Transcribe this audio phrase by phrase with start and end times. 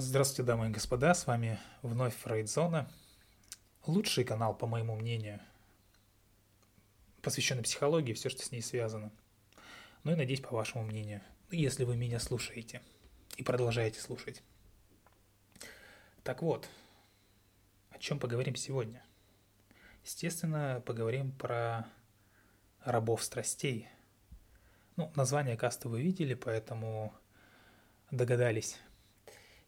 [0.00, 2.88] Здравствуйте, дамы и господа, с вами вновь Фрейдзона.
[3.84, 5.40] Лучший канал, по моему мнению,
[7.20, 9.10] посвященный психологии, все, что с ней связано.
[10.04, 11.20] Ну и надеюсь, по вашему мнению,
[11.50, 12.80] если вы меня слушаете
[13.38, 14.40] и продолжаете слушать.
[16.22, 16.68] Так вот,
[17.90, 19.02] о чем поговорим сегодня?
[20.04, 21.88] Естественно, поговорим про
[22.84, 23.88] рабов страстей.
[24.94, 27.12] Ну, название каста вы видели, поэтому
[28.12, 28.78] догадались.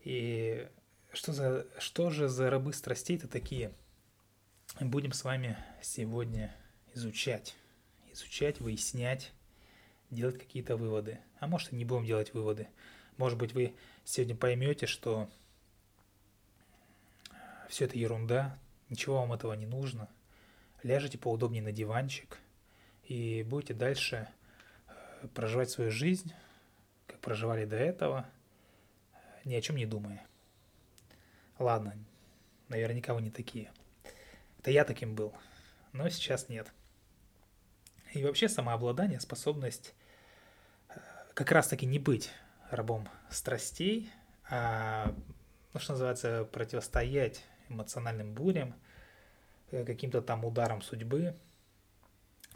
[0.03, 0.69] И
[1.13, 3.73] что, за, что же за рабы страстей-то такие?
[4.81, 6.55] Будем с вами сегодня
[6.95, 7.55] изучать.
[8.13, 9.33] Изучать, выяснять,
[10.11, 11.19] делать какие-то выводы.
[11.39, 12.69] А может и не будем делать выводы.
[13.17, 15.29] Может быть вы сегодня поймете, что
[17.69, 20.09] все это ерунда, ничего вам этого не нужно.
[20.83, 22.39] Ляжете поудобнее на диванчик
[23.05, 24.29] и будете дальше
[24.89, 26.33] э, проживать свою жизнь,
[27.07, 28.27] как проживали до этого–
[29.45, 30.27] ни о чем не думая.
[31.59, 31.95] Ладно,
[32.69, 33.71] наверняка вы не такие.
[34.59, 35.35] Это я таким был,
[35.93, 36.73] но сейчас нет.
[38.13, 39.95] И вообще самообладание, способность
[40.89, 40.99] э,
[41.35, 42.31] как раз-таки не быть
[42.71, 44.11] рабом страстей,
[44.49, 45.15] а,
[45.73, 48.75] ну, что называется, противостоять эмоциональным бурям,
[49.71, 51.37] э, каким-то там ударам судьбы,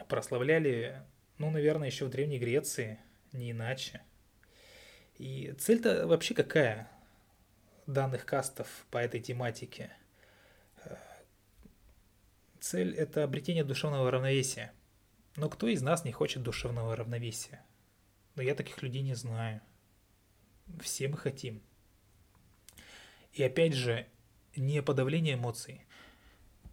[0.09, 1.03] прославляли,
[1.39, 2.99] ну, наверное, еще в Древней Греции,
[3.33, 4.03] не иначе–
[5.17, 6.91] и цель-то вообще какая
[7.87, 9.93] данных кастов по этой тематике?
[10.85, 10.97] Э,
[12.61, 14.73] цель– это обретение душевного равновесия.
[15.37, 17.65] Но кто из нас не хочет душевного равновесия?
[18.35, 19.61] Но я таких людей не знаю.
[20.81, 21.63] Все мы хотим.
[23.33, 24.07] И опять же,
[24.57, 25.85] не подавление эмоций.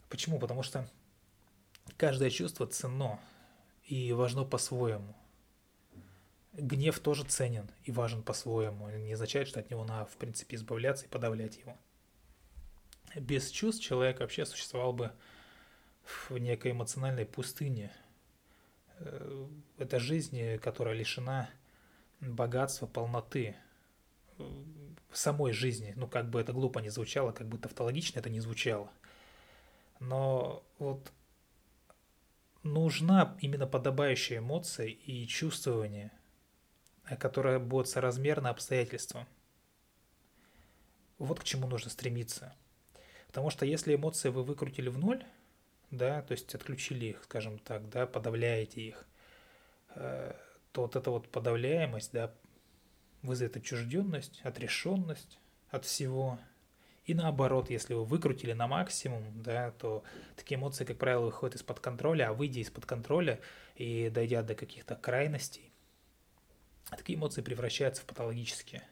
[0.10, 0.40] Почему?
[0.40, 0.88] Потому что
[1.98, 3.20] каждое чувство ценно
[3.84, 5.16] и важно по-своему
[6.54, 8.90] гнев тоже ценен и важен по-своему.
[8.90, 11.78] Не означает, что от него надо, в принципе, избавляться и подавлять его.
[13.16, 15.12] Без чувств человек вообще существовал бы
[16.04, 17.92] в некой эмоциональной пустыне.
[19.00, 19.48] Э,
[19.78, 21.50] это жизнь, которая лишена
[22.20, 23.56] богатства, полноты
[24.38, 25.94] в самой жизни.
[25.96, 28.92] Ну, как бы это глупо не звучало, как бы тавтологично это не звучало.
[30.00, 31.12] Но вот
[32.64, 36.12] нужна именно подобающая эмоция и чувствование–
[37.16, 39.26] которая будет соразмерна обстоятельствам.
[41.18, 42.56] Вот к чему нужно стремиться.
[43.28, 45.24] Потому что если эмоции вы выкрутили в ноль,
[45.92, 49.06] да, то есть отключили их, скажем так, да, подавляете их,
[49.96, 50.34] э,
[50.72, 52.34] то вот эта вот подавляемость, да,
[53.22, 55.40] вызовет отчужденность, отрешенность
[55.70, 56.40] от всего.
[57.06, 60.04] И наоборот, если вы выкрутили на максимум, да, то
[60.36, 63.40] такие эмоции, как правило, выходят из-под контроля, а выйдя из-под контроля
[63.76, 65.71] и дойдя до каких-то крайностей,
[66.90, 68.84] такие эмоции превращаются в патологические.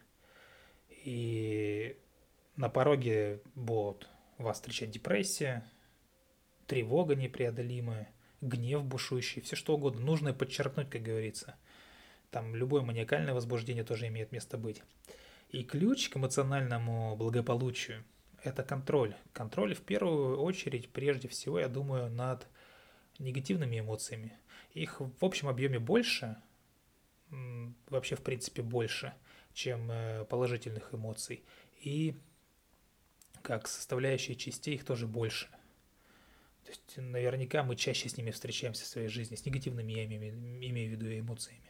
[0.90, 1.98] И
[2.56, 4.08] на пороге будет
[4.38, 5.70] вас встречать депрессия,
[6.68, 8.10] тревога непреодолимая,
[8.42, 10.02] гнев бушующий, все что угодно.
[10.02, 11.56] Нужно подчеркнуть, как говорится.
[12.32, 14.84] Там любое маниакальное возбуждение тоже имеет место быть.
[15.50, 18.04] И ключ к эмоциональному благополучию–
[18.44, 19.16] это контроль.
[19.34, 22.48] Контроль в первую очередь, прежде всего, я думаю, над
[23.18, 24.38] негативными эмоциями.
[24.74, 26.38] Их в общем объеме больше,
[27.90, 29.14] вообще в принципе больше,
[29.54, 31.44] чем э, положительных эмоций.
[31.82, 32.16] И
[33.42, 35.48] как составляющие частей их тоже больше.
[36.66, 40.34] То есть наверняка мы чаще с ними встречаемся в своей жизни, с негативными, я имею,
[40.36, 41.70] имею в виду эмоциями.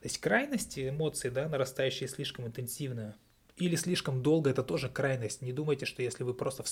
[0.00, 3.16] То есть крайности эмоций, да, нарастающие слишком интенсивно
[3.56, 5.42] или слишком долго, это тоже крайность.
[5.42, 6.62] Не думайте, что если вы просто,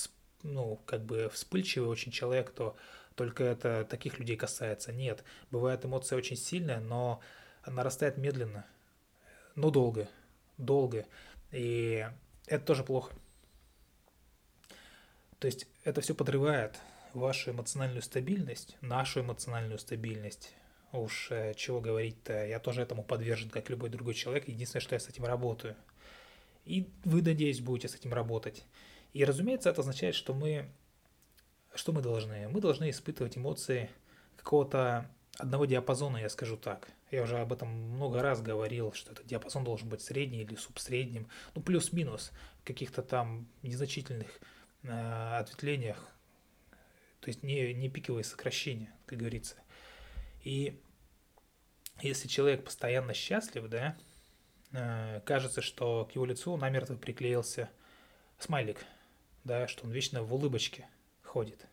[0.43, 2.77] ну, как бы вспыльчивый очень человек, то
[3.15, 4.93] только это таких людей касается.
[4.93, 7.19] Нет, бывает эмоция очень сильная, но
[7.75, 8.65] нарастает медленно,
[9.55, 10.09] но долго,
[10.57, 11.05] долго.
[11.51, 12.07] И
[12.47, 13.13] это тоже плохо.
[15.39, 16.79] То есть это все подрывает
[17.13, 20.53] вашу эмоциональную стабильность, нашу эмоциональную стабильность.
[20.93, 24.47] Уж э, чего говорить-то, я тоже этому подвержен, как любой другой человек.
[24.47, 25.75] Единственное, что я с этим работаю.
[26.65, 28.65] И вы, надеюсь, будете с этим работать.
[29.13, 30.69] И, разумеется, это означает, что мы...
[31.75, 32.47] Что мы должны?
[32.47, 33.89] Мы должны испытывать эмоции
[34.37, 36.89] какого-то одного диапазона, я скажу так.
[37.09, 41.29] Я уже об этом много раз говорил, что этот диапазон должен быть средний или субсредним,
[41.55, 42.31] ну плюс-минус
[42.61, 44.27] в каких-то там незначительных
[44.83, 46.11] э, ответвлениях,
[47.21, 49.55] то есть не, не пиковые сокращения, как говорится.
[50.43, 50.81] И
[52.01, 53.97] если человек постоянно счастлив, да,
[54.73, 57.69] э, кажется, что к его лицу намертво приклеился
[58.37, 58.85] смайлик,
[59.45, 60.87] да, что он вечно в улыбочке
[61.23, 61.65] ходит.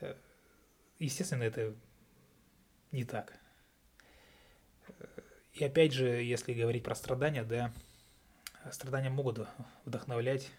[0.00, 0.14] Э,
[0.98, 1.74] естественно, это
[2.92, 3.41] не так.
[5.52, 7.72] И опять же, если говорить про страдания, да,
[8.70, 9.46] страдания могут
[9.84, 10.50] вдохновлять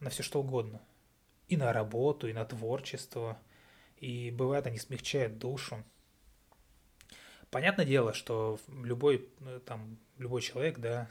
[0.00, 0.80] на все что угодно.
[1.48, 3.38] И на работу, и на творчество.
[3.98, 5.82] И бывает, они смягчают душу.
[7.50, 11.08] Понятное дело, что любой, э, там, любой человек, да,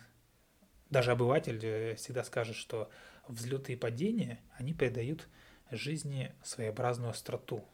[0.90, 2.90] даже обыватель э, всегда скажет, что
[3.28, 5.28] взлеты и падения, они придают
[5.72, 7.66] жизни своеобразную остроту.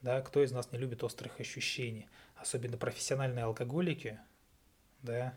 [0.00, 2.08] Да, кто из нас не любит острых ощущений?
[2.36, 4.20] Особенно профессиональные алкоголики,
[5.02, 5.36] да,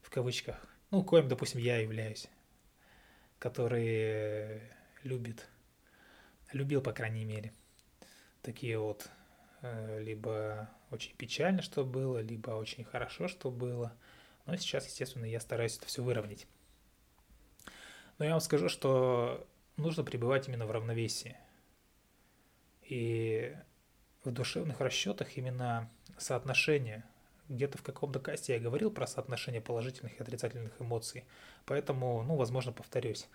[0.00, 0.56] в кавычках,
[0.90, 2.28] ну, коим, допустим, я являюсь,
[3.38, 4.62] который
[5.02, 5.46] любит,
[6.52, 7.52] любил, по крайней мере,
[8.40, 9.08] такие вот,
[9.60, 13.92] э, либо очень печально, что было, либо очень хорошо, что было.
[14.46, 16.46] Но сейчас, естественно, я стараюсь это все выровнять.
[18.18, 19.46] Но я вам скажу, что
[19.76, 21.36] нужно пребывать именно в равновесии.
[22.82, 23.56] И
[24.24, 25.88] в душевных расчетах именно
[26.18, 27.04] соотношение.
[27.48, 31.24] Где-то в каком-то касте я говорил про соотношение положительных и отрицательных эмоций.
[31.66, 33.28] Поэтому, ну, возможно, повторюсь.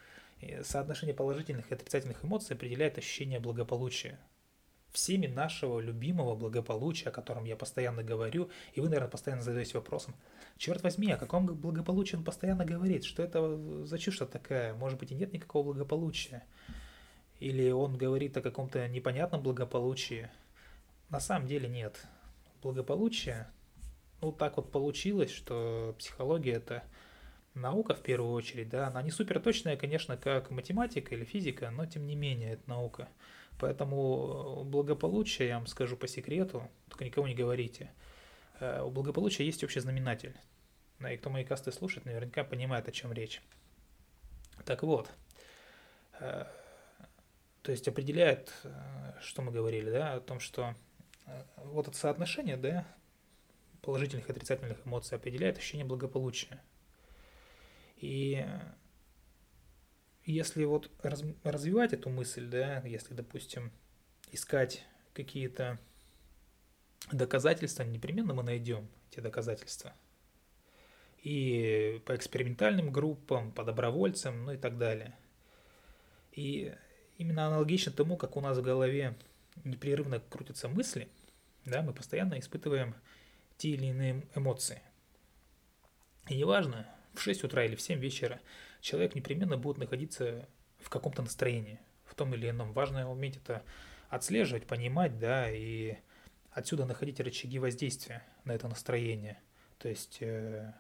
[0.63, 4.19] соотношение положительных и отрицательных эмоций определяет ощущение благополучия.
[4.91, 10.15] Всеми нашего любимого благополучия, о котором я постоянно говорю, и вы, наверное, постоянно задаетесь вопросом,
[10.57, 13.03] черт возьми, о каком благополучии он постоянно говорит?
[13.03, 14.73] Что это за чушь такая?
[14.73, 16.43] Может быть, и нет никакого благополучия?
[17.39, 20.31] Или он говорит о каком-то непонятном благополучии?
[21.09, 22.05] На самом деле нет.
[22.61, 23.47] Благополучие,
[24.21, 26.83] ну так вот получилось, что психология это
[27.55, 31.85] наука в первую очередь, да, она не супер точная, конечно, как математика или физика, но
[31.87, 33.09] тем не менее это наука.
[33.59, 37.91] Поэтому благополучие, я вам скажу по секрету, только никому не говорите,
[38.59, 40.37] э, у благополучия есть общий знаменатель.
[41.09, 43.41] И кто мои касты слушает, наверняка понимает, о чем речь.
[44.63, 45.09] Так вот,
[46.19, 46.45] э,
[47.63, 50.88] то есть определяет, э, что мы говорили, да, о том, что Э,
[51.57, 52.87] вот это соотношение, да,
[53.81, 56.61] положительных и отрицательных эмоций определяет ощущение благополучия.
[57.97, 58.45] И
[60.25, 63.71] если вот раз, развивать эту мысль, да, если, допустим,
[64.31, 65.79] искать какие-то
[67.11, 69.93] доказательства, непременно мы найдем эти доказательства.
[71.23, 75.17] И по экспериментальным группам, по добровольцам, ну и так далее.
[76.31, 76.73] И
[77.17, 79.17] именно аналогично тому, как у нас в голове
[79.63, 81.09] непрерывно крутятся мысли–
[81.65, 82.95] да, мы постоянно испытываем
[83.57, 84.81] те или иные эмоции.
[86.27, 88.39] И неважно, в 6 утра или в 7 вечера
[88.81, 90.47] человек непременно будет находиться
[90.79, 92.73] в каком-то настроении, в том или ином.
[92.73, 93.63] Важно уметь это
[94.09, 95.97] отслеживать, понимать, да, и
[96.51, 99.39] отсюда находить рычаги воздействия на это настроение.
[99.77, 100.73] То есть, э,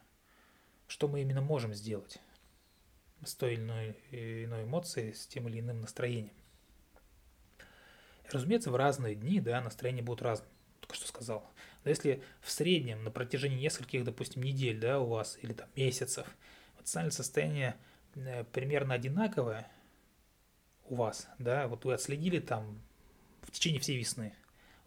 [0.87, 2.19] что мы именно можем сделать
[3.23, 6.33] с той или иной, иной эмоцией, с тем или иным настроением.
[8.33, 10.49] Разумеется, в разные дни, да, настроение будет разным
[10.89, 11.49] только что сказал.
[11.83, 16.27] Но если в среднем на протяжении нескольких, допустим, недель, да, у вас, или там месяцев,
[16.77, 17.75] эмоциональное состояние
[18.15, 19.69] э, примерно одинаковое
[20.85, 22.81] у вас, да, вот вы отследили там
[23.43, 24.33] в течение всей весны,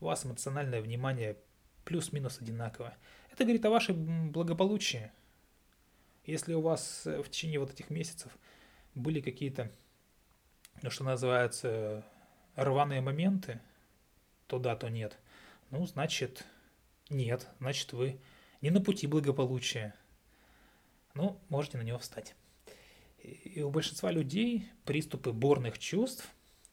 [0.00, 1.36] у вас эмоциональное внимание
[1.84, 2.96] плюс-минус одинаковое.
[3.30, 5.10] Это говорит о вашем благополучии.
[6.24, 8.36] Если у вас э, в течение вот этих месяцев
[8.94, 9.70] были какие-то,
[10.82, 12.04] ну, что называется,
[12.54, 13.60] рваные моменты,
[14.46, 15.18] то да, то нет–
[15.72, 16.44] ну, значит,
[17.08, 18.20] нет, значит, вы
[18.60, 19.94] не на пути благополучия.
[21.14, 22.34] Ну, можете на него встать.
[23.22, 26.28] И у большинства людей приступы борных чувств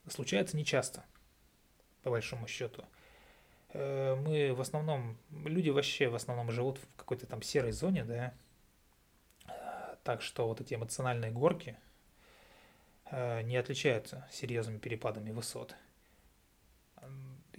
[0.09, 1.05] случаются нечасто,
[2.03, 2.83] по большому счету.
[3.69, 8.33] Э, мы в основном, люди вообще в основном живут в какой-то там серой зоне, да,
[10.03, 11.88] так что вот эти эмоциональные горки э,
[13.11, 15.75] не отличаются серьезными перепадами высот–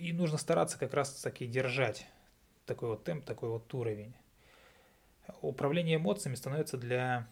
[0.00, 2.06] и нужно стараться как раз таки держать
[2.64, 4.14] такой вот темп, такой вот уровень.
[5.42, 7.28] Управление эмоциями становится для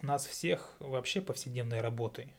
[0.00, 2.32] нас всех вообще повседневной работой.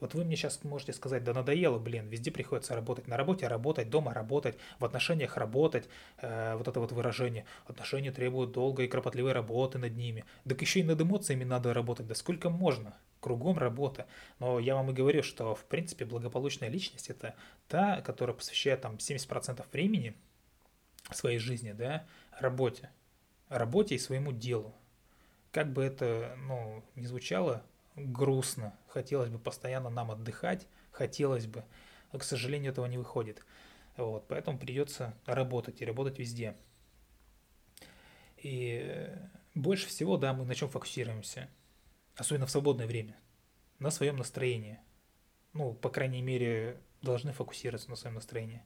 [0.00, 3.06] Вот вы мне сейчас можете сказать, да надоело, блин, везде приходится работать.
[3.06, 5.88] На работе работать, дома работать, в отношениях работать.
[6.16, 7.44] Э, вот это вот выражение.
[7.66, 10.24] Отношения требуют долгой и кропотливой работы над ними.
[10.48, 12.08] Так еще и над эмоциями надо работать.
[12.08, 12.96] Да сколько можно?
[13.22, 14.06] Кругом работа.
[14.40, 17.34] Но я вам и говорю, что в принципе благополучная личность это
[17.68, 20.14] та, которая посвящает там 70% времени
[21.12, 22.04] своей жизни, да,
[22.38, 22.90] работе.
[23.48, 24.74] Работе и своему делу.
[25.52, 27.62] Как бы это, ну, не звучало
[27.94, 31.64] грустно, хотелось бы постоянно нам отдыхать, хотелось бы,
[32.12, 33.44] но, к сожалению, этого не выходит.
[33.96, 36.56] Вот, поэтому придется работать и работать везде.
[38.38, 39.12] И
[39.54, 41.48] больше всего, да, мы на чем фокусируемся–
[42.16, 43.16] особенно в свободное время,
[43.78, 44.78] на своем настроении.
[45.52, 48.62] Ну, по крайней мере, должны фокусироваться на своем настроении.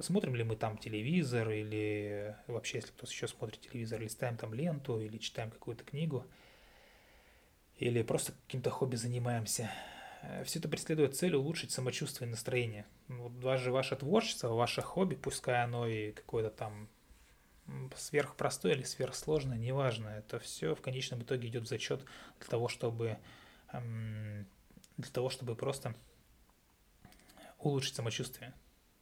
[0.00, 5.00] смотрим ли мы там телевизор или вообще, если кто-то еще смотрит телевизор, листаем там ленту
[5.00, 6.26] или читаем какую-то книгу,
[7.78, 9.70] или просто каким-то хобби занимаемся.
[10.22, 12.86] Э, Все это преследует цель улучшить самочувствие и настроение.
[13.08, 16.88] Даже ваше творчество, ваше хобби, пускай оно и какое-то там
[17.96, 22.04] сверхпростое или сверхсложное, неважно, это все в конечном итоге идет в зачет
[22.38, 23.18] для того, чтобы
[23.72, 24.46] эм,
[24.96, 25.94] для того, чтобы просто
[27.58, 28.52] улучшить самочувствие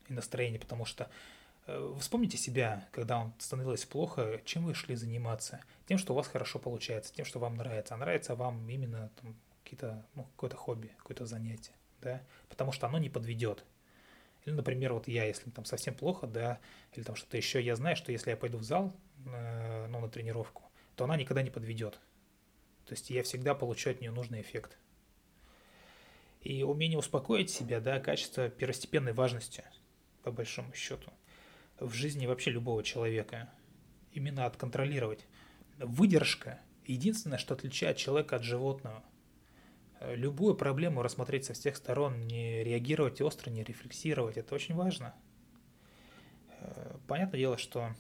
[0.09, 1.11] и настроение, потому что
[1.67, 5.61] э, Вспомните себя, когда вам становилось плохо, чем вы шли заниматься?
[5.87, 7.95] Тем, что у вас хорошо получается, тем, что вам нравится.
[7.95, 12.99] А нравится вам именно там, какие-то, ну, какое-то хобби, какое-то занятие, да, потому что оно
[12.99, 13.65] не подведет.
[14.47, 16.61] Или, например, вот я, если там совсем плохо, да,
[16.95, 18.95] или там что-то еще, я знаю, что если я пойду в зал,
[19.27, 20.63] э, ну, на тренировку,
[20.95, 21.99] то она никогда не подведет.
[22.87, 24.79] То есть я всегда получу от нее нужный эффект.
[26.43, 29.65] И умение успокоить себя, да, качество первостепенной важности,
[30.23, 31.13] по большому счету,
[31.81, 33.51] в жизни вообще любого человека.
[34.13, 35.27] Именно отконтролировать.
[35.79, 39.03] Выдержка– единственное, что отличает человека от животного.
[40.01, 45.15] Любую проблему рассмотреть со всех сторон, не реагировать остро, не рефлексировать– это очень важно.
[47.07, 47.95] Понятное дело, что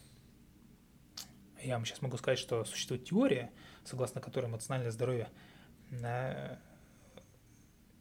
[1.62, 3.50] я вам сейчас могу сказать, что существует теория,
[3.84, 5.28] согласно которой эмоциональное здоровье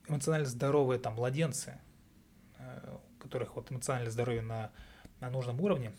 [0.07, 1.79] эмоционально здоровые там младенцы,
[2.57, 4.71] э, у которых вот эмоциональное здоровье на,
[5.19, 5.93] на нужном уровне,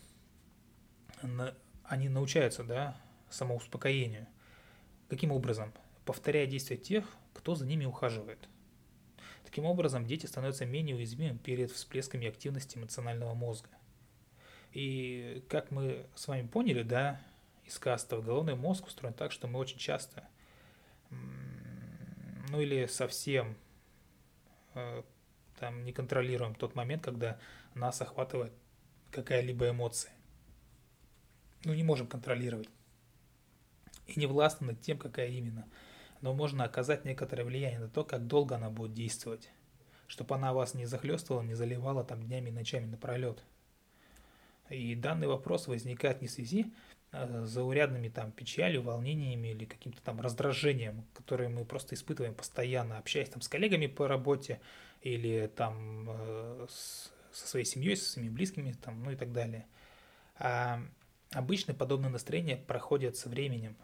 [1.23, 2.97] на, они научаются, да,
[3.31, 4.27] самоуспокоению.
[5.09, 5.73] Каким образом?
[6.05, 7.05] Повторяя действия тех,
[7.37, 8.49] кто за ними ухаживает.
[9.45, 13.69] Таким образом, дети становятся менее уязвимыми перед всплесками активности эмоционального мозга.
[14.73, 17.21] И как мы с вами поняли, да,
[17.65, 20.29] из кастов, головной мозг устроен так, что мы очень часто,
[21.11, 23.57] ну или совсем
[24.77, 25.03] Э,
[25.59, 27.39] там не контролируем тот момент, когда
[27.75, 28.53] нас охватывает
[29.11, 30.13] какая-либо эмоция.
[31.65, 32.69] Ну, не можем контролировать.
[34.07, 35.67] И не властны над тем, какая именно.
[36.21, 39.51] Но можно оказать некоторое влияние на то, как долго она будет действовать.
[40.07, 43.43] Чтобы она вас не захлестывала, не заливала там днями и ночами напролет.
[44.71, 46.73] И данный вопрос возникает не в связи
[47.13, 53.29] Э, заурядными там печалью, волнениями или каким-то там раздражением, которые мы просто испытываем постоянно, общаясь
[53.29, 54.61] там с коллегами по работе
[55.03, 59.67] или там э, с, со своей семьей, со своими близкими, там, ну и так далее.
[60.39, 60.83] А
[61.31, 63.77] обычно подобное настроение проходит со временем,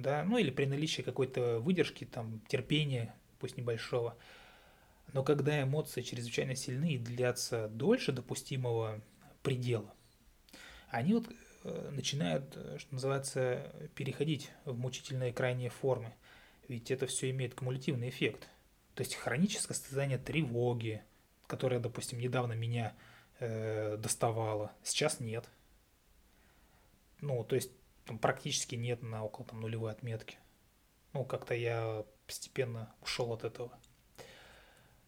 [0.00, 4.16] да, ну или при наличии какой-то выдержки, там, терпения, пусть небольшого.
[5.12, 9.00] Но когда эмоции чрезвычайно сильны и длятся дольше допустимого
[9.42, 9.92] предела,
[10.90, 11.26] они вот
[11.62, 16.14] Э, начинают, э, что называется, переходить в мучительные крайние формы.
[16.68, 18.48] Ведь это все имеет кумулятивный эффект.
[18.94, 21.02] То есть хроническое состояние тревоги,
[21.46, 22.94] которое, допустим, недавно меня
[23.40, 25.48] э, доставало, сейчас нет.
[27.20, 27.72] Ну, то есть
[28.10, 30.36] там, практически нет на около там, нулевой отметки.
[31.12, 33.70] Ну, как-то я постепенно ушел от этого.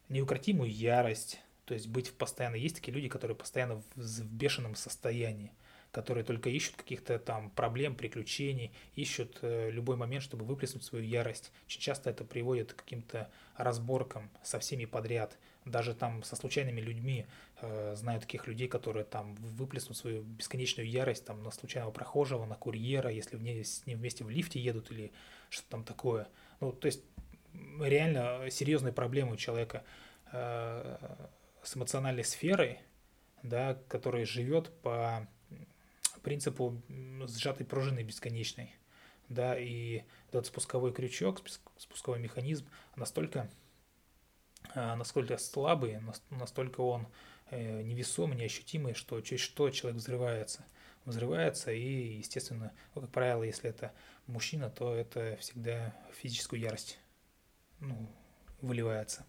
[0.08, 2.54] Неукротимую ярость, то есть быть в постоянно...
[2.54, 5.52] Есть такие люди, которые постоянно в, в бешеном состоянии
[5.90, 11.52] которые только ищут каких-то там проблем, приключений, ищут э, любой момент, чтобы выплеснуть свою ярость.
[11.66, 15.36] Очень часто это приводит к каким-то разборкам со всеми подряд.
[15.64, 17.26] Даже там со случайными людьми
[17.60, 22.56] э, знаю таких людей, которые там выплеснут свою бесконечную ярость там на случайного прохожего, на
[22.56, 25.12] курьера, если в с ним вместе в лифте едут или
[25.50, 26.28] что-то там такое.
[26.60, 27.02] Ну, то есть
[27.80, 29.84] реально серьезные проблемы у человека
[30.32, 30.98] э,
[31.62, 32.80] с эмоциональной сферой,
[33.42, 35.28] да, который живет по
[36.22, 36.80] принципу
[37.26, 38.74] сжатой пружины бесконечной.
[39.28, 41.40] Да, и этот спусковой крючок,
[41.78, 42.66] спусковой механизм
[42.96, 43.48] настолько,
[44.74, 46.00] насколько слабый,
[46.30, 47.06] настолько он
[47.50, 50.64] э, невесомый, неощутимый, что через что человек взрывается.
[51.04, 53.92] Взрывается и, естественно, ну, как правило, если это
[54.26, 56.98] мужчина, то это всегда физическую ярость
[57.80, 58.08] ну,
[58.60, 59.26] выливается.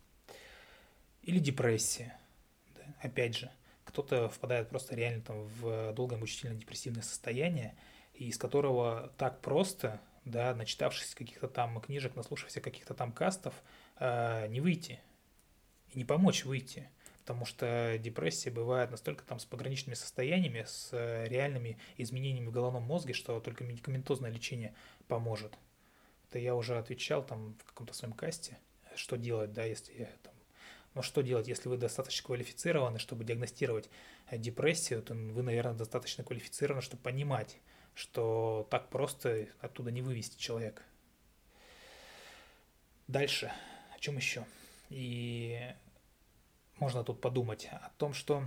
[1.24, 2.18] Или депрессия.
[2.76, 3.52] Да, опять же,
[3.86, 7.76] кто-то впадает просто реально там в долгое мучительно депрессивное состояние,
[8.14, 13.54] из которого так просто, да, начитавшись каких-то там книжек, наслушавшись каких-то там кастов,
[14.00, 15.00] э, не выйти
[15.94, 16.90] и не помочь выйти.
[17.22, 22.84] Потому что депрессия бывает настолько там с пограничными состояниями, с э, реальными изменениями в головном
[22.84, 24.74] мозге, что только медикаментозное лечение
[25.08, 25.58] поможет.
[26.30, 28.58] Это я уже отвечал там в каком-то своем касте,
[28.96, 30.34] что делать, да, если там,
[30.96, 33.90] но что делать, если вы достаточно квалифицированы, чтобы диагностировать
[34.30, 37.58] э, депрессию, то вы, наверное, достаточно квалифицированы, чтобы понимать,
[37.96, 40.84] что так просто оттуда не вывести человека.
[43.08, 43.52] Дальше,
[43.96, 44.46] о чем еще?
[44.90, 45.74] И
[46.80, 48.44] можно тут подумать о том, что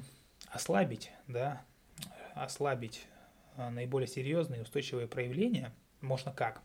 [0.49, 1.65] ослабить, да,
[2.35, 3.07] ослабить
[3.57, 6.63] а, наиболее серьезные устойчивые проявления можно как?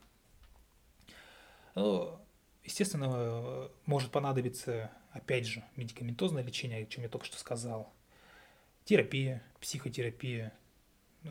[1.75, 2.19] Ну,
[2.63, 7.91] естественно, может понадобиться, опять же, медикаментозное лечение, о чем я только что сказал,
[8.83, 10.53] терапия, психотерапия,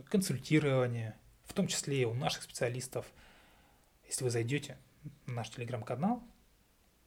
[0.08, 3.06] консультирование, в том числе и у наших специалистов.
[4.06, 4.78] Если вы зайдете
[5.26, 6.22] на наш телеграм-канал,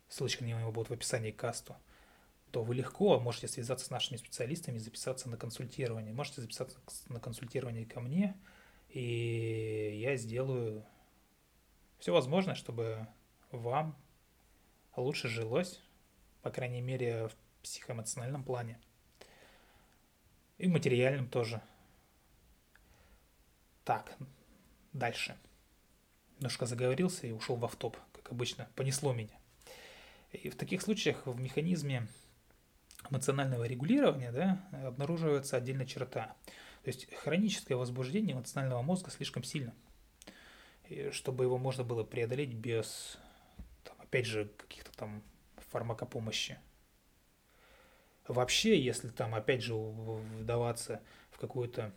[0.09, 1.75] ссылочка на него будет в описании к касту,
[2.53, 6.13] то вы легко можете связаться с нашими специалистами записаться на консультирование.
[6.13, 8.39] Можете записаться на консультирование ко мне,
[8.89, 10.85] и я сделаю
[11.97, 13.07] все возможное, чтобы
[13.49, 13.97] вам
[14.95, 15.81] лучше жилось,
[16.43, 18.79] по крайней мере, в психоэмоциональном плане.
[20.59, 21.59] И в материальном тоже.
[23.83, 24.15] Так,
[24.93, 25.39] дальше.
[26.35, 29.39] Немножко заговорился и ушел в автоп, как обычно, понесло меня.
[30.31, 32.07] И в таких случаях в механизме
[33.13, 36.35] эмоционального регулирования да, обнаруживается отдельная черта.
[36.83, 39.73] То есть хроническое возбуждение эмоционального мозга слишком сильно,
[41.11, 43.17] чтобы его можно было преодолеть без,
[43.83, 45.23] там, опять же, каких-то там
[45.71, 46.57] фармакопомощи.
[48.27, 51.01] Вообще, если там, опять же, вдаваться
[51.31, 51.93] в какую-то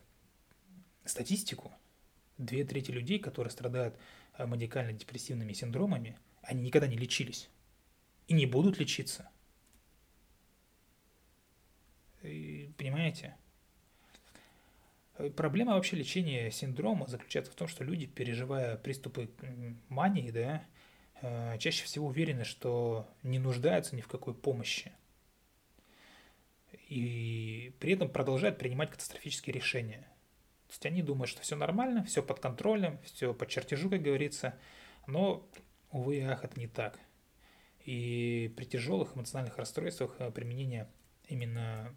[1.04, 1.73] статистику,
[2.37, 3.96] две трети людей, которые страдают
[4.37, 7.49] э, маниакально-депрессивными синдромами, они никогда не лечились
[8.26, 9.30] и не будут лечиться.
[12.23, 13.37] И, понимаете?
[15.35, 19.30] Проблема вообще лечения синдрома заключается в том, что люди, переживая приступы
[19.88, 20.62] мании, да,
[21.23, 24.92] э, чаще всего уверены, что не нуждаются ни в какой помощи.
[26.88, 30.06] И при этом продолжают принимать катастрофические решения.
[30.66, 34.59] То есть они думают, что все нормально, все под контролем, все по чертежу, как говорится.
[35.06, 35.49] Но,
[35.90, 36.99] увы и ах, это не так.
[37.85, 40.88] И при тяжелых эмоциональных расстройствах э, применение
[41.28, 41.95] именно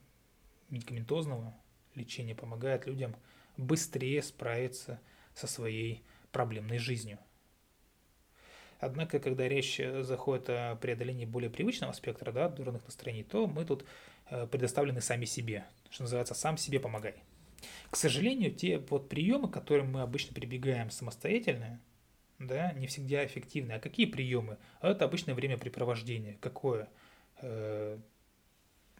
[0.70, 1.54] медикаментозного
[1.96, 3.16] лечения помогает людям
[3.58, 5.00] быстрее справиться
[5.34, 7.20] со своей проблемной жизнью.
[8.80, 13.86] Однако, когда речь заходит о преодолении более привычного спектра да, дурных настроений, то мы тут
[14.30, 15.66] э, предоставлены сами себе.
[15.90, 17.16] Что называется, сам себе помогай.
[17.90, 21.82] К сожалению, те вот приемы, к которым мы обычно прибегаем самостоятельно,
[22.38, 23.74] да, не всегда эффективны.
[23.74, 24.58] А какие приемы?
[24.80, 26.38] А это обычное времяпрепровождение.
[26.40, 26.88] Какое?
[27.42, 27.98] Э,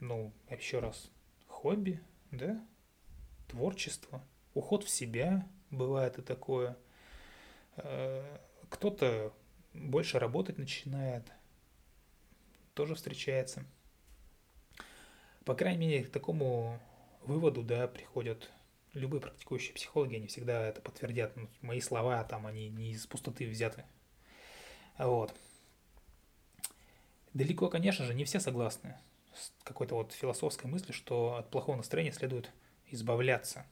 [0.02, 1.10] ну, еще раз,
[1.60, 2.66] хобби, да,
[3.50, 6.78] творчество, уход в себя, бывает и такое.
[7.76, 8.38] Э,
[8.70, 9.34] кто-то
[9.74, 11.30] больше работать начинает,
[12.76, 13.66] тоже встречается.
[15.44, 16.80] По крайней мере, к такому
[17.24, 18.50] выводу, да, приходят
[18.94, 21.36] любые практикующие психологи, они всегда это подтвердят.
[21.36, 23.84] Ну, мои слова там, они не из пустоты взяты.
[24.98, 25.36] Вот.
[27.34, 28.96] Далеко, конечно же, не все согласны
[29.64, 32.52] какой-то вот философской мыслью, что от плохого настроения следует
[32.88, 33.66] избавляться.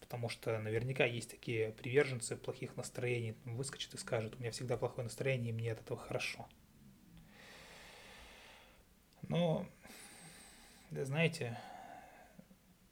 [0.00, 5.04] Потому что наверняка есть такие приверженцы плохих настроений, выскочат и скажут, у меня всегда плохое
[5.04, 6.48] настроение, и мне от этого хорошо.
[9.22, 9.66] Но,
[10.90, 11.58] знаете,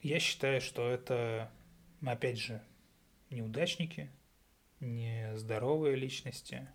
[0.03, 1.51] я считаю, что это,
[2.05, 2.63] опять же,
[3.31, 4.11] неудачники,
[4.81, 6.69] нездоровые личности,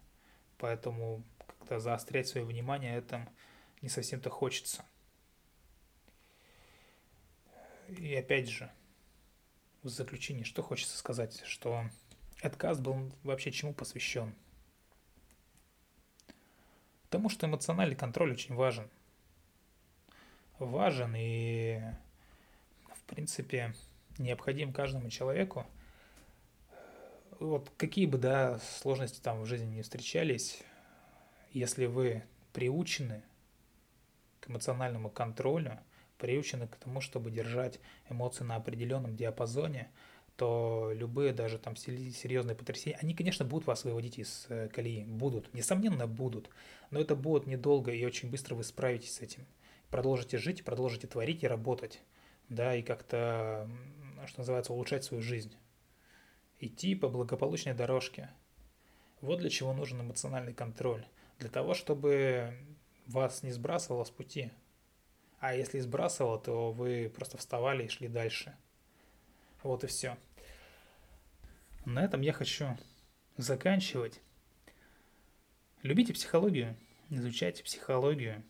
[0.57, 3.29] поэтому как-то заострять свое внимание этом
[3.81, 4.83] не совсем-то хочется.
[7.97, 8.71] И опять же,
[9.83, 11.85] в заключение, что хочется сказать, что
[12.41, 14.33] отказ был вообще чему посвящен?
[17.03, 18.89] Потому что эмоциональный контроль очень важен.
[20.59, 21.81] Важен и
[23.11, 23.73] принципе,
[24.17, 25.67] необходим каждому человеку.
[27.39, 30.63] Вот какие бы, да, сложности там в жизни не встречались,
[31.51, 32.23] если вы
[32.53, 33.21] приучены
[34.39, 35.77] к эмоциональному контролю,
[36.21, 37.79] приучены к тому, чтобы держать
[38.09, 39.89] эмоции на определенном диапазоне,
[40.37, 45.53] то любые даже там серьезные потрясения, они, конечно, будут вас выводить из э, колеи, будут,
[45.53, 46.49] несомненно, будут,
[46.91, 49.45] но это будет недолго и очень быстро вы справитесь с этим.
[49.89, 52.01] Продолжите жить, продолжите творить и работать
[52.51, 53.69] да, и как-то,
[54.27, 55.55] что называется, улучшать свою жизнь.
[56.59, 58.29] Идти по благополучной дорожке.
[59.21, 61.05] Вот для чего нужен эмоциональный контроль.
[61.39, 62.53] Для того, чтобы
[63.07, 64.51] вас не сбрасывало с пути.
[65.41, 68.55] А если сбрасывало, то вы просто вставали и шли дальше.
[69.63, 70.15] Вот и все.
[71.83, 72.77] На этом я хочу
[73.37, 74.21] заканчивать.
[75.81, 76.77] Любите психологию,
[77.09, 78.43] изучайте психологию.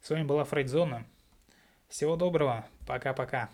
[0.00, 1.04] С вами была Фрейдзона.
[1.88, 2.64] Всего доброго.
[2.86, 3.50] Пока-пока.